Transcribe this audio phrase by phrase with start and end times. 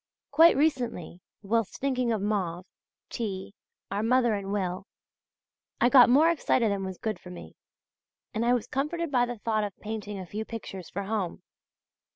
[0.31, 2.65] Quite recently, whilst thinking of Mauve,
[3.11, 3.53] T.,
[3.91, 4.87] our mother and Will,
[5.79, 7.55] I got more excited than was good for me,
[8.33, 11.43] and I was comforted by the thought of painting a few pictures for home.